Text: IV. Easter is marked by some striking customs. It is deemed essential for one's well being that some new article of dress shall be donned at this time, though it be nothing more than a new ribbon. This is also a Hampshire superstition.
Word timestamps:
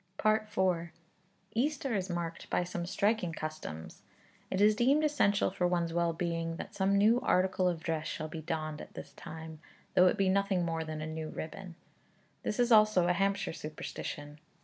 IV. 0.25 0.49
Easter 1.53 1.93
is 1.93 2.09
marked 2.09 2.49
by 2.49 2.63
some 2.63 2.87
striking 2.87 3.33
customs. 3.33 4.01
It 4.49 4.59
is 4.59 4.75
deemed 4.75 5.03
essential 5.03 5.51
for 5.51 5.67
one's 5.67 5.93
well 5.93 6.11
being 6.11 6.55
that 6.55 6.73
some 6.73 6.97
new 6.97 7.21
article 7.21 7.67
of 7.67 7.83
dress 7.83 8.07
shall 8.07 8.27
be 8.27 8.41
donned 8.41 8.81
at 8.81 8.95
this 8.95 9.13
time, 9.13 9.59
though 9.93 10.07
it 10.07 10.17
be 10.17 10.27
nothing 10.27 10.65
more 10.65 10.83
than 10.83 11.01
a 11.01 11.05
new 11.05 11.29
ribbon. 11.29 11.75
This 12.41 12.59
is 12.59 12.71
also 12.71 13.05
a 13.07 13.13
Hampshire 13.13 13.53
superstition. 13.53 14.39